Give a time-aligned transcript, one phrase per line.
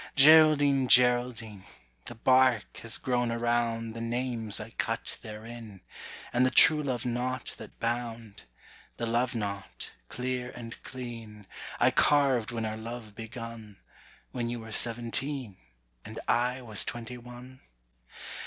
[0.15, 1.63] Geraldine, Geraldine,
[2.05, 5.81] The bark has grown around The names I cut therein,
[6.33, 8.45] And the truelove knot that bound;
[8.97, 11.45] The love knot, clear and clean,
[11.79, 13.77] I carved when our love begun,
[14.31, 15.57] When you were seventeen,
[16.03, 17.59] And I was twenty one?